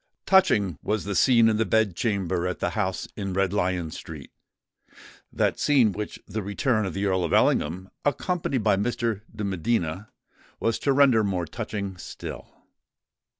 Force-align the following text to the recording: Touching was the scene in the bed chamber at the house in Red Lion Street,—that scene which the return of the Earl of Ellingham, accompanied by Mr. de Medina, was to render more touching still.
Touching 0.25 0.79
was 0.81 1.03
the 1.03 1.13
scene 1.13 1.47
in 1.47 1.57
the 1.57 1.63
bed 1.63 1.95
chamber 1.95 2.47
at 2.47 2.57
the 2.57 2.71
house 2.71 3.07
in 3.15 3.33
Red 3.33 3.53
Lion 3.53 3.91
Street,—that 3.91 5.59
scene 5.59 5.91
which 5.91 6.19
the 6.27 6.41
return 6.41 6.87
of 6.87 6.95
the 6.95 7.05
Earl 7.05 7.23
of 7.23 7.33
Ellingham, 7.33 7.87
accompanied 8.03 8.63
by 8.63 8.77
Mr. 8.77 9.21
de 9.31 9.43
Medina, 9.43 10.09
was 10.59 10.79
to 10.79 10.91
render 10.91 11.23
more 11.23 11.45
touching 11.45 11.97
still. 11.97 12.47